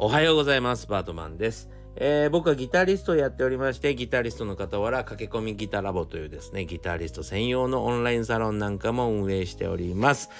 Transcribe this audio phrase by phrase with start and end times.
[0.00, 0.86] おはようございます。
[0.86, 1.68] バートマンです。
[1.96, 10.30] えー僕はギタリストをやっておりまして、ギタリストの傍ら、駆け込みギタラボというですね、ギタリスト専用のオンラインサロンなんかも運営しております。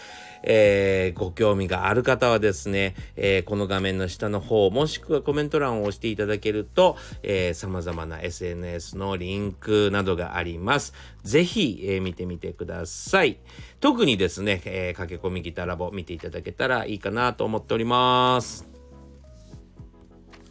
[0.45, 10.95] えーご興味がある方はですね、えーこの画面の下の方、もしくはコメント欄を押していただけると、えー様々な SNS のリンクなどがあります。
[11.25, 13.41] ぜひ、え見てみてください。
[13.81, 18.78] 特にですね、え駆け込みギタラボ見ていただけたらいいかなと思っております。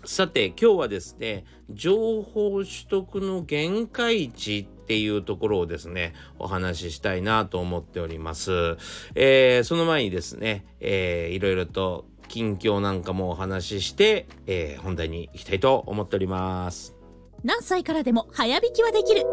[0.08, 8.78] さて今日はですね情報取得の限界値っていうところをですねお話ししたいなと思っております、
[9.16, 16.96] えーその前にですね、えーいろいろと近況なんかもお話しして、えー本題に行きたいと思っております。
[17.44, 19.24] 何歳からでも早弾きはできる。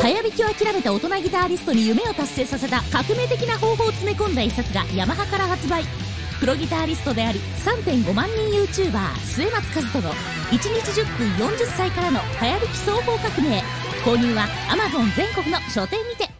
[0.00, 6.09] 早弾きを諦めた大人ギタリストに夢を達成させた革命的な方法を詰め込んだ一冊がヤマハから発売。
[6.40, 10.14] プロギタリストであり3.5万人 YouTuber 末松和人の
[10.50, 13.62] 1日10分40歳からの早弾き総合革命
[14.02, 16.39] 購入は Amazon 全国の書店にて。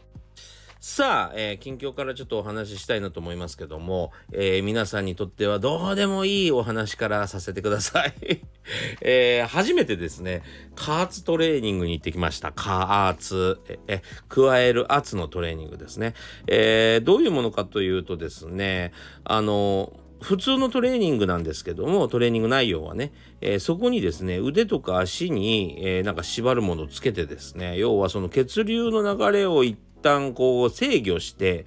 [1.01, 8.13] さあ、えー近況からちょっとお話ししたいなと思いますけども、えー皆さんにとってはどうでもいいお話からさせてください。
[9.01, 10.43] えー初めてですね、
[10.75, 12.53] 加圧トレーニングに行ってきました。
[12.53, 16.13] 加圧、え、え加える圧のトレーニングですね。
[16.47, 18.93] えどういうものかというとですね、
[19.25, 31.67] あの、普通のトレーニングなんですけどもトレーニング内容はね、えーそこにですね腕とか足に、えーなんか縛るものをつけてですね要はその血流の流れを一旦こう制御して、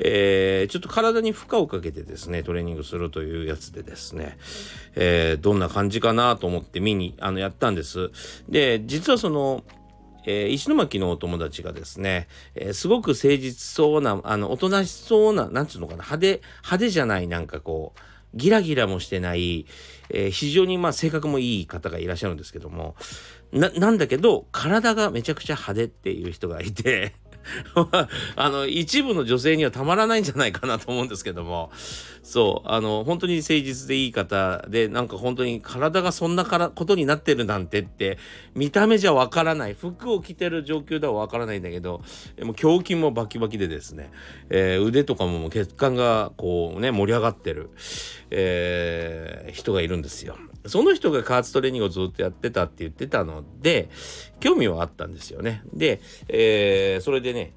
[0.00, 4.38] えーちょっと体に負荷をかけてですねトレーニングするというやつでですね、
[4.94, 8.10] えーどんな感じかなと思って見にあのやったんです。
[8.48, 9.64] で実はその
[10.24, 16.26] えー石巻のお友達がですね、えーすごく誠実そうな、あの、おとなしそうな、なんつうのかな、派手、
[16.58, 18.00] 派手じゃない、なんかこう、
[18.34, 19.66] ギラギラもしてない、
[20.10, 22.94] えー非常にまあ性格もいい方がいらっしゃるんですけども、
[23.52, 27.14] な、なんだけど、体がめちゃくちゃ派手っていう人がいて、
[28.36, 31.70] あの、一部の女性にはたまらないんじゃないかなと思うんですけども、
[32.22, 38.18] そう、あの、本当に誠実でいい方で、なんか本当に体がそんなからことになってるなんてって、
[38.54, 42.02] 見た目じゃわからない、服を着てる状況ではわからないんだけど、
[42.36, 44.10] でも胸筋もバキバキでですね、
[44.50, 47.70] えー腕とかも血管がこうね、盛り上がってる、
[48.30, 50.36] えー人がいるんですよ。
[50.66, 53.88] その人が加圧トレーニングをずっとやってたって言ってたので、
[54.40, 55.62] 興味はあったんですよね。
[55.72, 57.52] で、えーそれでね、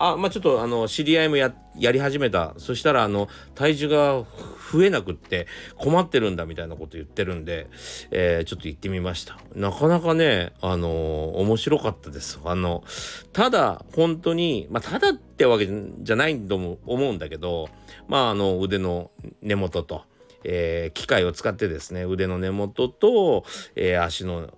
[0.00, 2.54] あ、まあ、ちょっとあの、知り合いもや、やり始めた。
[2.58, 4.24] そしたらあの、体重が
[4.72, 7.68] 増えなくって困ってるんだみたいなこと言ってるんで、
[8.12, 9.38] えーちょっと行ってみました。
[9.54, 12.38] なかなかね、あのー面白かったです。
[12.44, 12.84] あの、
[13.32, 17.68] ただ、本当に、まあ、ただってわけじゃないと思うんだけど、
[18.06, 19.10] まあ、あの、腕の
[19.42, 20.04] 根元と、
[20.44, 23.44] えー機械を使ってですね腕の根元と、
[23.76, 24.50] えー足の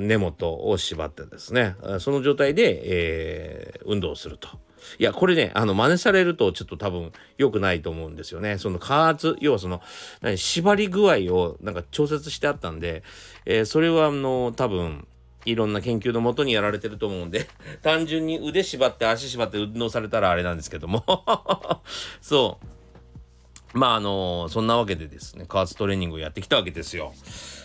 [0.00, 4.48] 根元を縛ってですねその状態で、えー運動すると。
[4.98, 8.58] いやこれねあの真似されるとちょっと多分良くないと思うんですよね。
[8.58, 9.82] その加圧要はその
[10.20, 13.02] 何縛り具合をなんか調節してあったんで、
[13.44, 15.06] えーそれはあの多分
[15.44, 17.48] いろんな研究のもとにやられてると思うんで
[17.82, 21.04] 単純に腕縛って足縛って運動されたらあれなんですけども
[22.20, 22.66] そう
[23.74, 27.12] まああのそんなわけでですね加圧トレーニングをやってきたわけですよ。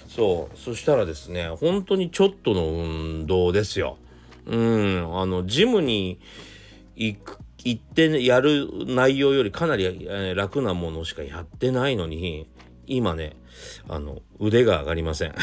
[0.07, 3.97] そうそしたらですね本当にちょっとの運動ですよ。
[4.45, 6.19] うんあのジムに
[6.95, 12.49] 行く行ってやる内容よりかなり、え楽なものしかやってないのに
[12.87, 13.37] 今ね
[13.87, 15.35] あの腕が上がりません。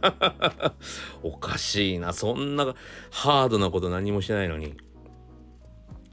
[1.22, 2.74] おかしいなそんな
[3.10, 4.74] ハードなこと何もしてないのに。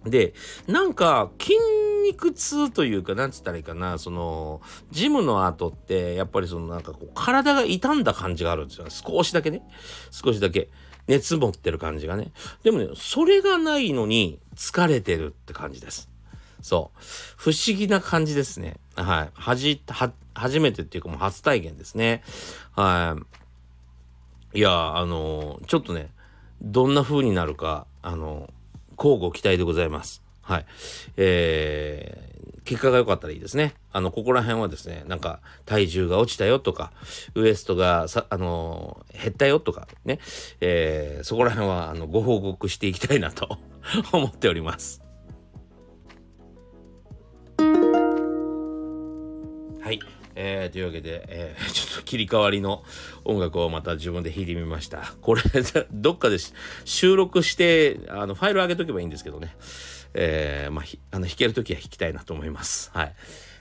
[0.09, 0.34] で
[0.68, 1.56] なんか筋
[2.03, 9.62] 肉痛というかなんつったらいいかなそのジムの後ってやっぱりそのなんかこう体が傷んだ感じがあるんですよ少しだけね。
[10.12, 10.69] 少しだけ。
[11.07, 12.31] 熱持ってる感じがね。
[12.63, 16.09] でもねそれがないのに疲れてるって感じです。
[16.62, 17.00] そう。
[17.38, 18.75] 不思議な感じですね。
[18.95, 19.30] はい。
[19.33, 22.24] はじは初めてっていうかもう初体験ですね。
[22.74, 23.18] は
[24.54, 24.59] い。
[24.59, 26.09] いやあのちょっとね
[26.62, 28.50] どんな風になるかあの
[28.97, 30.23] 交互期待でございます。
[30.41, 30.65] はい。
[31.17, 33.73] えー、結果が良かったらいいですね。
[33.91, 36.94] あの、ここら辺はですね、なんか、体重が落ちたよとか、
[37.35, 40.19] ウエストがさ、あのー減ったよとか、ね、
[40.61, 43.57] えー、そこら辺は、あの、ご報告していきたいなと
[44.13, 45.01] 思っております。
[49.81, 49.99] はい。
[50.39, 52.84] えーというわけで、えー ちょっと切り替わりの
[53.25, 55.13] 音楽をまた自分で弾いてみました。
[55.22, 55.42] これ、
[55.92, 56.38] どっかで
[56.86, 59.56] 収録して、あの、ファイル上げとけばいいんですけどね。
[60.13, 62.92] えーまあ、あの弾けるときは弾きたいなと思います。
[62.94, 63.16] はい。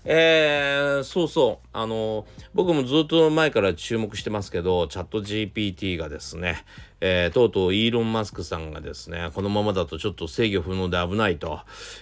[0.09, 6.65] えー、そうそうあの僕もずっと前から注目してますけどチャット GPT がですね、
[7.01, 11.59] えー、とうとうイーロン・マスクさんがですねこのままだとちょっと制御不能で危ないと、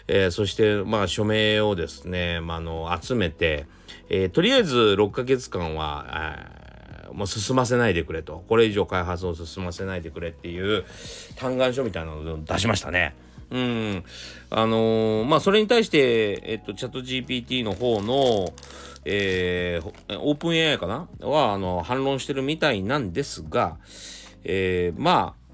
[0.06, 3.64] えー、そしてまあ署名をですね、まあ、の集めて、
[4.08, 6.62] えー、とりあえず6ヶ月間は、
[7.12, 10.84] もう進ませないでくれとこれ以上開発を進ませないでくれっていう
[11.36, 13.14] 嘆願書みたいなのを出しましたね。
[13.50, 14.04] うん。
[14.50, 18.52] あのー、まあ、それに対して、えっと、チャット GPT の方の、
[19.04, 21.08] えー、オープン AI かな？
[21.20, 23.76] は、あの、反論してるみたいなんですが、
[24.42, 25.44] えー、まあ、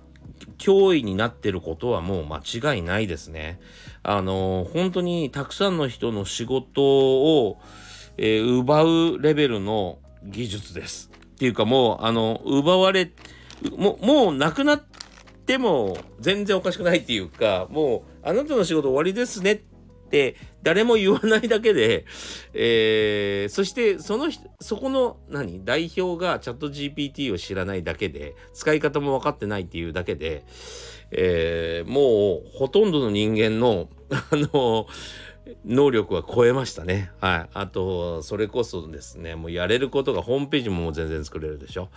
[0.58, 2.40] 脅威になってることはもう間
[2.74, 3.60] 違いないですね。
[4.02, 7.58] あのー、本当にたくさんの人の仕事を、
[8.16, 11.10] えー、奪うレベルの技術です。
[11.14, 13.10] っていうかもう、あの、奪われ、
[13.76, 14.82] ももうなくなっ
[15.46, 19.60] ても全然おかしくないっていうかもうあなたの仕事終わりですねっ
[20.10, 22.04] て誰も言わないだけで、
[22.52, 24.30] えー、そしてその
[24.60, 30.44] そこの何代表がチャット GPT を知らないだけで使い方も分かってないっていうだけで、
[31.12, 34.86] えー、もうほとんどの人間の あの
[35.64, 37.10] 能力は超えましたね。
[37.20, 37.48] はい。
[37.54, 41.88] あと、それこそですね、もうやれることがホームページも全然作れるでしょ。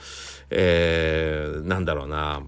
[0.50, 2.44] えー、なんだろうな。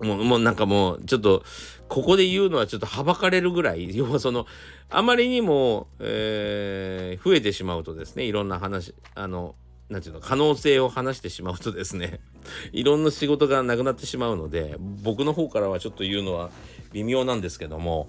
[0.00, 1.42] もう、もうなんかもう、ちょっと、
[1.88, 4.46] ここで言うのはちょっとはばかれるぐらい、 要はその、
[4.88, 9.54] あまりにも、えー、増えてしまうとですね、いろんな話、あの、
[9.90, 12.20] なんていうの、可能性を話してしまうとですね、
[12.72, 16.50] いろんな仕事がなくなってしまうので、僕の方からはちょっと言うのは
[16.92, 18.08] 微妙なんですけども、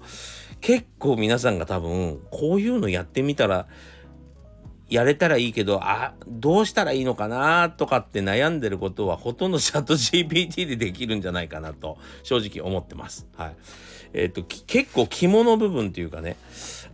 [0.60, 3.66] 結構皆さんが多分、こういうのやってみたら、
[4.88, 13.26] やれたらいいけど、あ、どうしたらいいのかなとかって悩んでることはほとんど チャット GPT でできるんじゃないかなと正直思ってます。
[13.36, 13.54] はい。
[14.12, 16.36] え、ー、と、結構肝の部分っていうかね、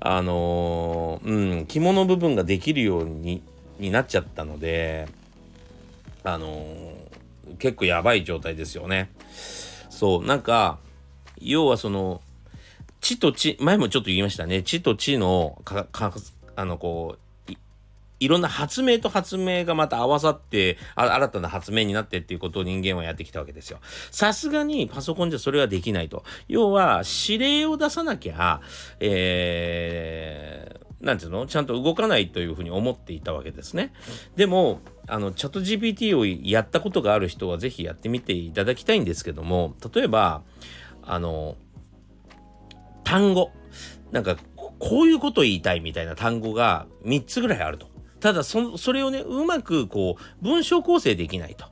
[0.01, 3.43] あのー、うん、肝の部分ができるように
[3.79, 5.09] になっちゃったので、
[6.25, 9.11] あのー、結構やばい状態ですよね。
[9.89, 10.79] そう、なんか、
[11.41, 12.21] 要はその、
[13.01, 14.63] 地と地、前もちょっと言いましたね。
[14.63, 16.13] 地と地のか、か、
[16.57, 17.19] あの、こう、
[18.21, 23.79] いろんな発明と発明がまた合わさって新たな発明になってっていうことを人間はやってきたわけですよ。
[24.11, 26.25] さすがにパソコンじゃそれはできないと。
[26.49, 28.61] 要は指令を出さなきゃ、
[28.99, 31.47] えー、なんていうの？
[31.47, 33.93] ちゃんと動かないというふうに思っていたわけですね。
[34.37, 40.43] でも、あの、チャット GPT をやったことがある人はぜひやってみていただきたいんですけども、例えば、
[41.03, 41.57] あの、
[43.05, 43.51] 単語。
[44.11, 44.37] なんか、
[44.79, 47.89] こういうこと言いたいみたいな単語が3つぐらいあると。
[48.21, 51.67] ただそ、それをね、うまくこう、文章構成できないと。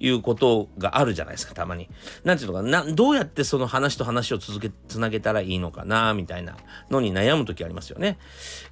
[0.00, 1.88] いうことがあるじゃないですか、たまに。
[2.24, 6.56] なんていうのかな、どうやってその話と話を続け、つなげたらいいのかな、みたいな
[6.90, 8.18] のに悩む時ありますよね。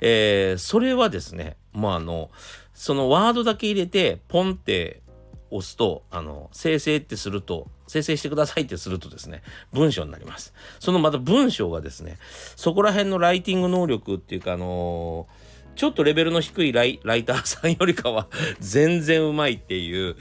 [0.00, 2.30] えー、それはですね、まあ、あの、
[2.72, 5.02] そのワードだけ入れて、ポンって
[5.50, 9.42] 押すと、あの、生成ってすると、生成してくださいってするとですね、
[9.72, 10.54] 文章になります。
[10.80, 12.18] そのまた文章がですね、
[12.56, 15.47] そこら辺のライティング能力っていうか、あのー
[15.78, 18.26] ちょっとレベルの低いライライターさんよりかは
[18.58, 20.16] 全然うまいっていう、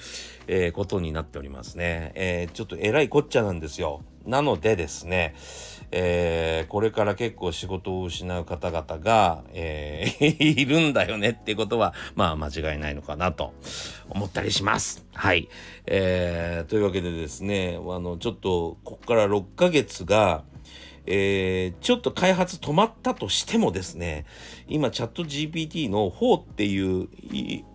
[0.45, 2.11] えー、ことになっておりますね。
[2.13, 4.03] えー、ちょっとえらいこっちゃなんですよ。
[4.23, 5.33] なのでですね、
[5.89, 13.55] えー、これから結構仕事を失う方々が、えー、 いるんだよねってことは、まあ間違いないのかなと
[14.09, 15.07] 思ったりします。
[15.15, 15.49] はい。
[15.87, 20.43] えー、というわけでですね、あの、ちょっと、ここから6ヶ月が、
[21.07, 24.25] えー、ちょっと開発止まったとしてもですね、
[24.67, 27.07] 今、チャット GPT の4っていう、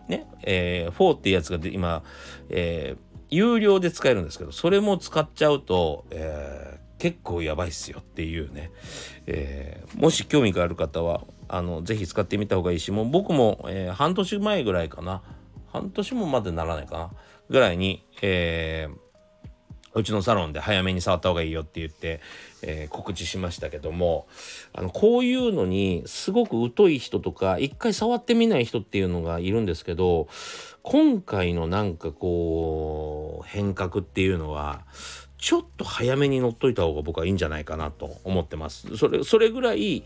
[0.08, 2.02] ね、えー、4っていうやつが今、
[2.50, 8.70] えー、有料で使えるんですけど、それも使っちゃうと、えー、結構やばいっすよっていうね、
[9.26, 15.22] えー、もし興味がある方は、あの、ぜひ使ってみた方がいいし、もう僕も、えー、半年前ぐらいかな、
[15.72, 17.10] 半年もまでならないかな、
[17.48, 19.11] ぐらいに、えー、
[19.94, 22.20] うちのサロンで早めに触った方がいいよって言って、
[22.62, 24.26] えー、告知しましたけども
[24.72, 30.28] あのこういうのにすごく疎い人とか一回触ってみない人っていうのがいるんですけど
[30.82, 34.82] 今回のなんかこう変革っていうのは
[35.38, 38.96] ちょっと早めに乗っといた方が僕はいいんじゃないかなと思ってます。
[38.96, 40.04] それそれぐらい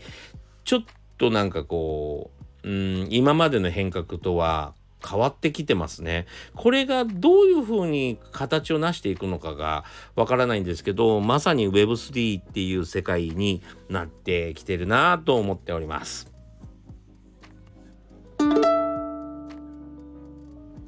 [0.65, 0.83] ちょっ
[1.17, 2.31] となんかこ
[2.63, 4.73] ううん今までの変革とは
[5.05, 6.25] 変わってきてますね。
[6.55, 9.85] これがどういうふうに形を成していくのかが
[10.15, 16.31] わからないんですけど、まさに Web3 っていう世界になってきてるなと思っております。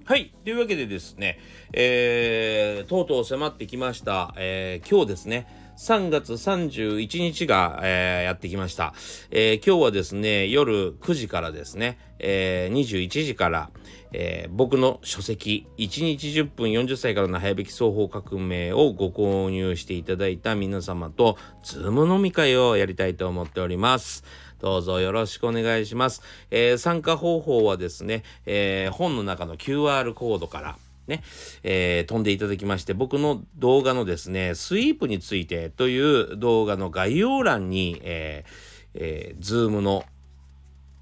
[0.05, 0.33] はい。
[0.43, 1.37] というわけでですね、
[1.71, 5.45] えー、とうとう迫ってきました、えー、今日ですね、
[5.77, 8.93] 3月31日が、えー、やってきました、
[9.31, 13.69] えー、今日はですね夜9時からですね、えー、21時から、
[14.11, 24.23] えー、僕の書籍1日10分40歳からの早引き双方革命をご購入していただいた皆様とズーム飲み会をやりたいと思っております。
[24.59, 30.77] どうぞよろしくお願いします、えー、参加方法はですね、えー、本の中の QR コードから
[31.09, 31.23] ね、
[31.63, 40.05] えー、飛んでいただきまして、僕の動画のですね、スイープについてという動画の概要欄に、えー、えー、ズームの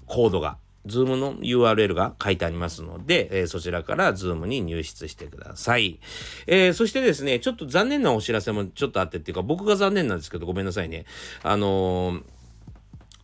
[0.06, 0.56] コードが、
[0.88, 6.00] ズームの URL が書いてありますので、えー、そちらからズームに入室してください。
[6.46, 11.04] えー、そしてですね、ちょっと残念なお知らせもちょっとあってっていうか、僕が残念なんですけど、ごめんなさいね。
[11.42, 12.22] あのー、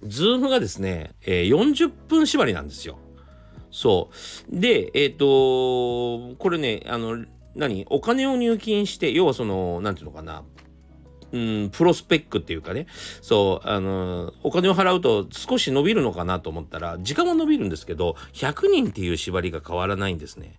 [0.06, 2.99] ズームがですね、えー、40分縛りなんですよ。
[3.71, 4.11] そ
[4.52, 4.61] う。
[4.61, 5.26] で、えっ、と
[6.37, 7.25] これね、あの、
[7.56, 7.87] 何？
[7.88, 10.42] お金を入金して、要はその、なんていうのかな？
[11.33, 12.87] うん、プロスペックっていうかね、
[13.23, 20.54] そう、あの、お金を払うと少し伸びるのかなと思ったら、時間は伸びるんですけど、100人っていう縛りが変わらないんですね。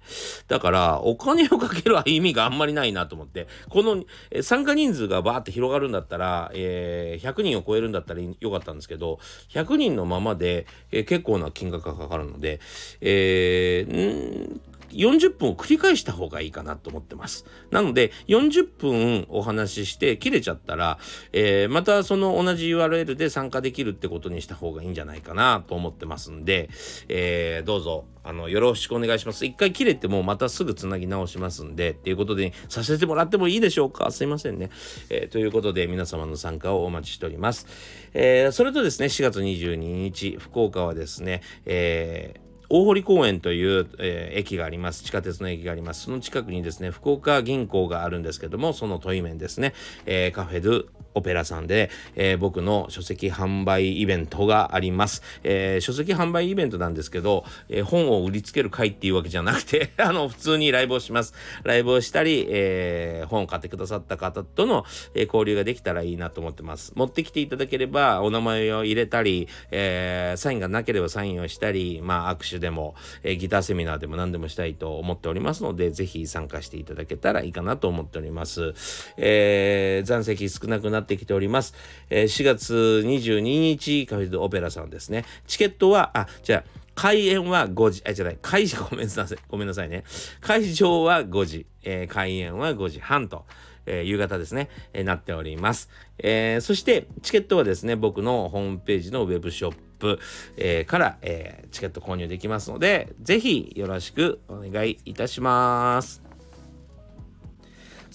[0.47, 4.03] だから、お金をかける意味があんまりないなと思って、この
[4.41, 9.19] 参加人数がバーって広がるんだったら、えー、100人を超えるんだったらよかったんですけど、
[9.49, 12.59] 100人のままで、えー、結構な金額がかかるので、
[13.01, 14.59] えー、
[14.91, 17.45] 40分を繰り返した方がいいかなと思ってます。
[17.71, 20.97] なので、40分お話しして切れちゃったら、
[21.33, 26.69] えー、またその同じ URL で参加できるってことにした方がいいんじゃないかなと思ってますんで、
[27.07, 29.45] えー、どうぞ、あの、よろしくお願いします。
[29.45, 34.09] 一回切れてもまたすぐつなぎ直しますんで、っていうことで、させてもらってもいいでしょうか？
[34.11, 34.71] すいませんね。
[35.09, 37.67] えー、ということで、皆様の参加をお待ちしております。
[38.13, 45.03] え、それとですね、4月22日、福岡はですね、えー、大堀公園という、えー、駅があります。
[45.03, 46.03] 地下鉄の駅があります。
[46.03, 49.73] その近くにですね、福岡銀行があるんですけども、その問い面ですね、
[50.05, 55.23] えー、カフェドゥオペラさんで、えー、僕の書籍販売イベントがあります。
[55.43, 61.33] えー、書籍販売イベントなんですけど、えー、本を売りつける会っていうわけじゃなくて あの、普通にライブをします。
[61.63, 66.91] ライブをしたり、えー、本を買ってくださった方との、え、交流ができたらいいなと思ってます。
[66.95, 78.73] 持ってきていただければ、お名前を入れたり、え、サインがなければサインをしたり、まあ、握手ででも、えー、ギターセミナーでも何でもしたいと思っておりますので、ぜひ参加していただけたらいいかなと思っております。
[79.17, 81.75] えー、残席少なくなってきております。
[82.09, 85.25] えー、4月22日、カフェドオペラさんですね。
[85.45, 90.03] チケットは、あ、じゃあ、開演は5時、あ、じゃない、会場、ごめんなさい、ごめんなさいね。
[90.41, 93.45] 会場は5時、えー、開演は5時半と。
[93.85, 95.89] えー、夕方ですね、えー、なっております。
[96.17, 100.19] えー、そして、チケットはですね、僕のホームページのウェブショップ、
[100.57, 106.25] えー、から、えー、チケット購入できますので、ぜひよろしくお願いいたします。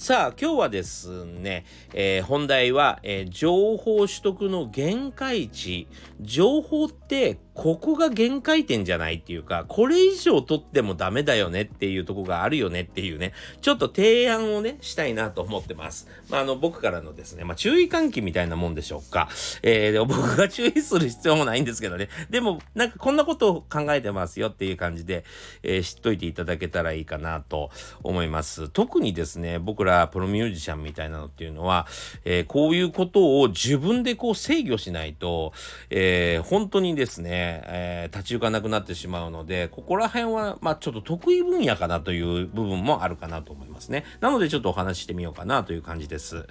[0.00, 5.88] さあ今日はですね、えー、本題は、えー、情報取得の限界値
[6.22, 16.08] 情報ってここが限界点じゃないっていうか、これ以上取ってもダメだよねっていうとこがあるよねっていうね、ちょっと提案をね、したいなと思ってます。
[16.28, 19.28] まあ、あの、僕からのですね、まあ、注意喚起みたいなもんでしょうか。
[19.62, 22.08] えー、僕が注意する必要もないんですけどね。
[22.30, 25.24] でも、なんかこんなことを考えてますよっていう感じで、
[25.62, 27.70] えー、知っといていただけたらいいかなと
[28.02, 28.68] 思います。
[28.68, 31.86] 特にですね、僕らプロミュージシャンみたいなのっていうのは、
[32.24, 35.52] えー、こういうことを自分でこう制御しないと、
[35.90, 44.04] えー、本当にですね、えーえー、立ち行かなくなってしまうので、ここら辺は、まあ、ちょっと得意分野かなという部分もあるかなと思いますね。
[44.20, 46.44] なので、ちょっとお話ししてみようかなという感じです。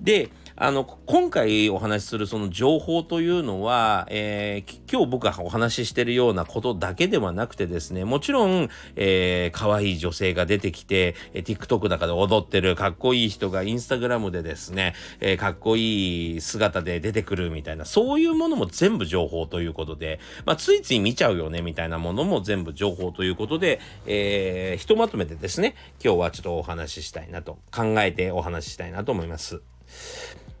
[0.00, 20.11] で、あの、今回お話しするその情報というのは、えー、今日僕がお話ししてるようなことだけではなくてですね、もちろん、えー、可愛い女性が出てきて、えー、TikTok の中で踊ってるかっこいい人がインスタグラムでですね、えー、かっこいい姿で出てくるみたいな、そういうものも全部情報ということで、
[20.44, 29.62] まあ、ついつい見ちゃうよねみたいなものも全部情報ということで、えー、ひとまとめてですね、今日はちょっとお話ししたいなと、考えてお話ししたいなと思います。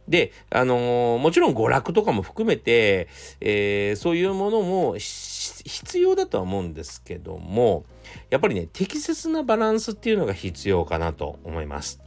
[0.08, 3.08] で、あのー、もちろん娯楽とかも含めて、
[3.40, 7.84] えー、そういうものも必要だとは思うんですけども、
[8.28, 12.01] やっぱりね、適切なバランスっていうのが必要かなと思います。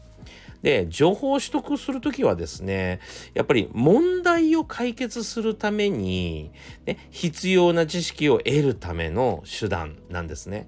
[0.66, 3.00] で、情報を取得するときはですね、
[3.36, 6.52] やっぱり問題を解決するために、
[6.88, 10.68] ね、必要な知識を得るための手段なんですね。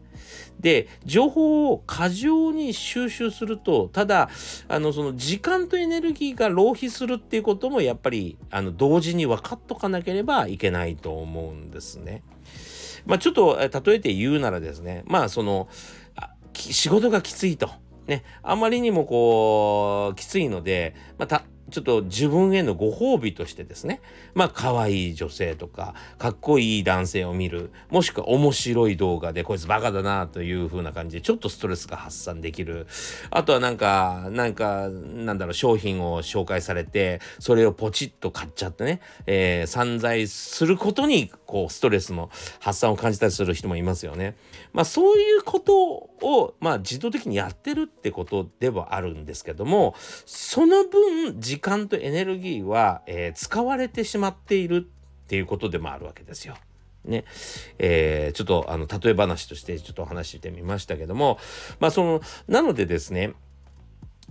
[0.60, 4.30] で、情報を過剰に収集すると、ただ、
[4.68, 12.22] あの、その時間とエネルギーが浪費するっていうことも、やっぱり、あの、同時に分かっとかなければいけないと思うんですね。
[13.08, 15.68] まあ、ちょっと例えて言うならですね、まあ、その、
[16.54, 17.72] 仕事がきついと。
[18.08, 24.02] ね、あまりにもこう、きついので、まあ、ちょっと自分へのご褒美としてですね
[24.34, 32.88] まあ可愛い女性とかかっこいい男性を見るもしくは面白い動画でこいつバカだなという風な感じでちょっとストレスが発散できる
[33.32, 44.36] あとはなんかなんかなんだろう商品を紹介されてそれをポチッと買っちゃってね、えー、散財することにこうストレスの発散を感じたりする人もいますよね。
[44.78, 49.96] まあそういうことをまあ自動的にやってるってことではあるんですけども
[50.28, 54.88] その分時間とエネルギーは、えー、使われてしまっている
[55.26, 56.58] っていうことでもあるわけですよ。
[57.06, 57.26] ね、
[57.80, 61.40] えー、ちょっとあの例え話としてちょっと話してみましたけども
[61.80, 63.34] まあそのなのでですね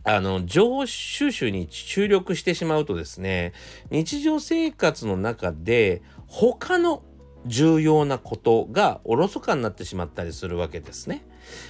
[0.04, 3.52] あの情報収集に注力してしまうとですね
[3.90, 7.02] 日常生活の中で他の
[7.46, 11.24] 重要なことがおろそかになってしまったりするわけですね。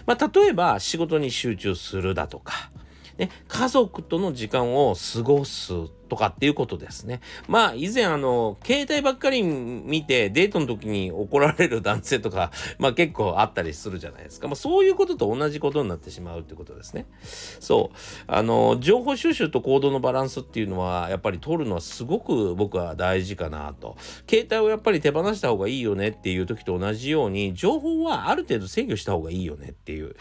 [0.06, 2.71] まあ、例えば仕事に集中するだとか、
[3.18, 5.73] ね、家族との時間を過ごす
[6.09, 7.21] とかっていうことですね。
[7.49, 14.49] まあ以前あの携帯ばっかり見てデートの時に怒られる男性とか まあ結構あったりするじゃないですか。
[14.49, 17.07] まあそういうことと同じことになってしまうってことですね。
[17.61, 17.97] そう
[18.27, 23.97] あの情報収集と行動のバランスっていうのはやっぱり取るのはすごく僕は大事かなと。
[24.29, 30.17] 携帯をやっぱり手放した方がいいよねっていう時と同じように情報はある程度制御した方がいいよねっていう。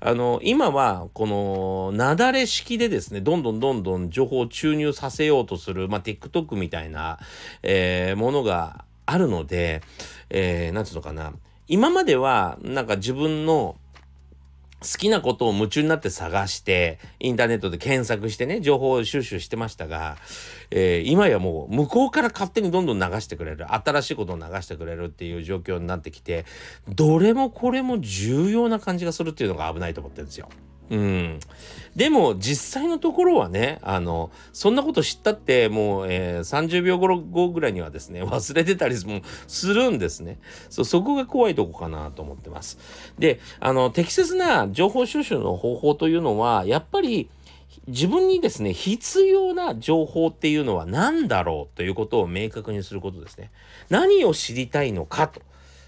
[0.00, 7.18] あの今はこの雪崩式でですねどんどんどんどん情報を注入させせようとする、まあ、TikTok みたいな、
[7.62, 9.82] えー、ものがあるので、
[10.30, 11.32] えー、なんつうのかな。
[11.66, 13.76] 今までは、なんか自分の
[14.80, 20.18] 好きなことを夢中になって探して、インターネットで検索してね、情報を収集してましたが、
[20.70, 26.44] えー、今やもう向こうから勝手にどんどん流してくれる、新しいことを流してくれるっていう状況になってきて、
[26.86, 30.50] どれもこれも重要な感じがするっていうのが危ないと思ってるんですよ。
[30.90, 31.40] うん。
[31.96, 40.38] でも実際のところはね、あの、そんなこと知ったってもう、えー、30秒後ぐらいにはですね、 忘れてたりもするんですね。
[40.70, 42.78] そ、そこが怖いとこかなと思ってます。
[43.18, 47.28] で、あの、適切な情報収集の方法というのは、やっぱり
[47.86, 53.50] 自分にですね、必要な情報っていうのは何だろうということを明確にすることですね。
[53.88, 55.40] 何を知りたいのかと。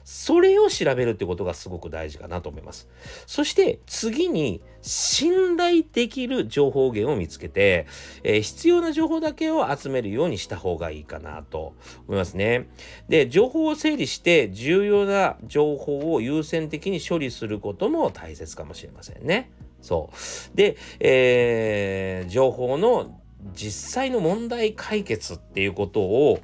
[0.09, 2.89] それを調べるってことがすごく大事かなと思います。
[3.27, 7.89] そして次に信頼できる情報源を見つけて、
[8.23, 11.75] えー、必要な情報だけを集めるようにした方がいいかなと
[12.07, 12.69] 思いますね。
[13.09, 19.51] で、情報を整理して重要な情報を優先的に処理することも大切かもしれませんね。
[19.83, 20.57] そう。
[20.57, 23.21] で、えー、情報の
[23.55, 26.39] 実際の問題解決っていうことを、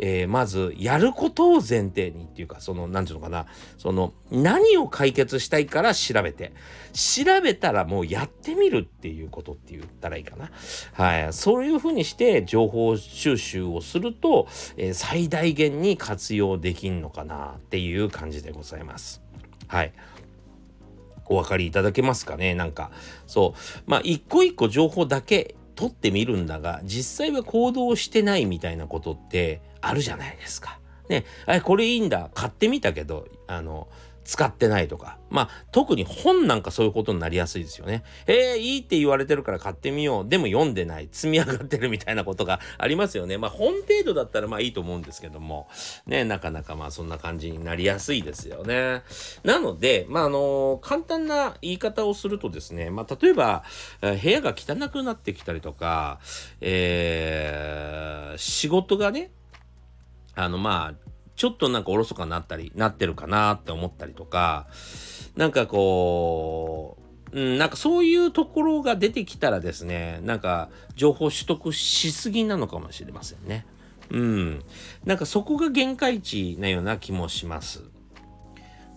[0.00, 3.46] えー、まずやることを前提にっていうかその何て言うのかな。
[3.76, 6.52] その何を解決したいから調べて。
[6.92, 10.50] 調べたらもうやってみるっていうことって言ったらいいかな。
[10.92, 11.32] はい。
[11.32, 19.20] そういうふうにして情報収集をすると、えー、最大限に活用できんのかなっていう感じでございます。
[19.66, 19.92] はい。
[21.26, 22.54] お分かりいただけますかね？
[22.54, 22.90] なんか
[23.26, 23.82] そう。
[23.86, 30.80] まあ一個一個情報だけ取ってみるんだが実際は行動してないみたいなことってあるじゃないですか。
[31.08, 33.86] ね、あれこれいいんだ買ってみたけどあの
[34.28, 35.16] 使ってないとか。
[35.30, 38.04] まあ、特に本なんかそういうことになりやすいですよね。
[38.26, 40.28] えー、いいって言われてるから買ってみよう。
[40.28, 41.08] でも読んでない。
[41.10, 43.38] 積み上がってるみたいなことがありますよね。
[43.38, 45.66] まあ、本程度だったらまあいいと思うんですけども、
[46.06, 49.02] ね、なかなかまあそんな感じになりやすいですよね。
[49.44, 53.64] なので、まあ、あの簡単な言い方をするとですね、まあ、例えば、
[54.02, 56.20] 部屋が汚くなってきたりとか、
[56.60, 59.30] えー、仕事がね、
[60.34, 61.07] あのまあ
[61.38, 64.66] ちょっとなんかおろそかになったり、なってるかなって思ったりとか、
[65.36, 66.98] なんかこ
[67.32, 73.66] う、うん、なんかそういうところが出てきたらですね、なんか情報取得しすぎなのかもしれませんね。
[74.10, 74.64] うん。
[75.04, 77.84] なんかそこが限界値なような気もします。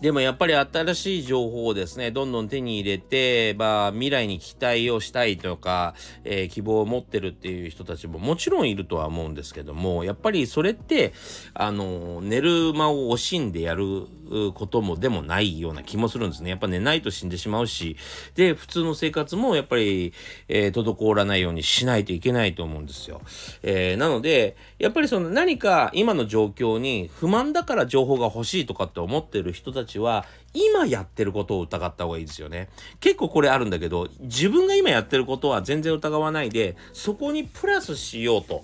[0.01, 11.13] でもやっぱり新しい情報をですね、どんどん手に入れて、まあ未来に期待をしたいとか、えー、希望を持ってるっていう人たちももちろんいるとは思うんですけども、やっぱりそれって、
[11.53, 14.07] あの、寝る間を惜しんでやる
[14.55, 16.49] こともでもないような気もするんですね。
[16.49, 17.97] やっぱ寝ないと死んでしまうし、
[18.33, 20.13] で、普通の生活もやっぱり、
[20.47, 23.21] えー、滞らないようにしないといけないと思うんですよ。
[23.61, 32.69] えー、なので、やっぱりその何か今の状況に不満だから情報が欲しいとかって思ってる人たちは、今やってることを疑った方がいいですよね。
[32.99, 38.63] 結構これあるんだけど、自分が今やってることは全然疑わないで、そこにプラスしようと、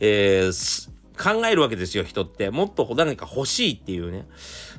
[0.00, 2.50] えー考えるわけですよ、人って。
[2.50, 4.26] もっと何か欲しいっていうね。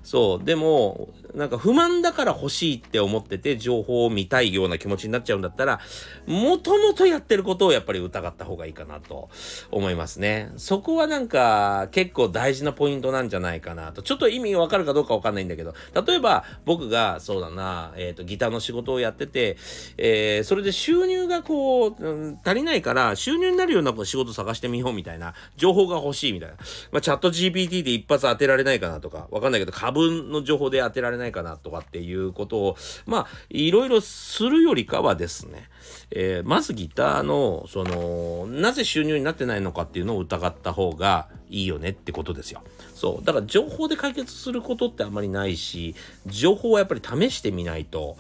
[0.03, 0.45] そう。
[0.45, 5.79] でも、なんか不満だから欲しいって思ってて、情報を見たいような気持ちになっちゃうんだったら、
[6.25, 9.29] もともとやってることをやっぱり疑った方がいいかなと
[9.71, 10.51] 思いますね。
[10.57, 14.01] そこはなんか結構大事なポイントなんじゃないかなと。
[14.01, 19.57] ちょっと意味わかるかどうかわかんないんだけど、例えば僕がそうだな、えっ、ー、と、ギターの仕事をやってて、
[19.97, 26.55] えー、それで収入がこう、足りないから、収入になるような仕事探してみようみたいな、情報が欲しいみたいな。
[26.91, 35.69] まあ、チャット GPT で一発当てられないかなとか、わかんないけど、株分の情報で当てられないかなとかっていうことを、まあ、いろいろするよりかはですね、
[36.11, 42.61] えー、まずギターの、その、なぜ収入になってないのかっていうのを疑った方がいいよねってことですよ。
[42.93, 43.25] そう。
[43.25, 48.17] だから情報で解決することってあんまりないし、情報はやっぱり試してみないと、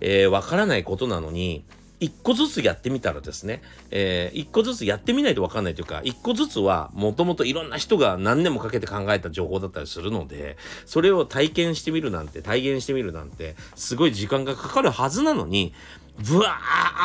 [0.00, 1.64] えー、わからないことなのに、
[1.98, 15.72] 一個ずつやってみたらですね、えー、一個ずつやってみないとわかんないというか、一個ずつはもともといろんな人が何年もかけて考えた情報だったりするので、それを体験してみるなんて、体現してみるなんて、すごい時間がかかるはずなのに、
[16.18, 16.58] ブワ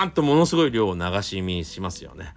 [0.03, 2.33] ーンとものすごい量を流し見しますよね。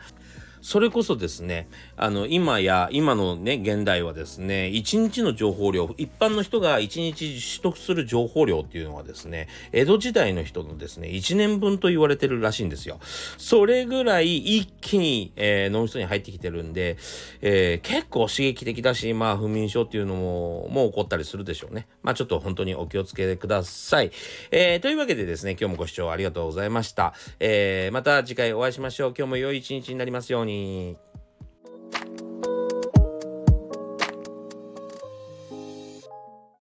[0.65, 12.99] それこそですね、あの、今や、今のね、現代はですね、1日の情報量、一般の人が1日取得する情報量っていうのはですね、江戸時代の人のですね、1年分と言われてるらしいんですよ。
[13.37, 16.97] それぐらい一気に、えー、脳みそに入ってきてるんで、
[17.43, 21.89] えー、結構刺激的だし、まあ、不眠症っていうのも、もう起こったりするでしょうね。
[22.03, 24.13] まあ、ちょっと本当にお気をつけください。
[24.51, 27.13] えー、というわけでですね、今日もご視聴ありがとうございました。
[27.39, 29.15] えー、また次回お会いしましょう。
[29.15, 30.54] 今日も良い一日になりますように。
[30.55, 30.97] に。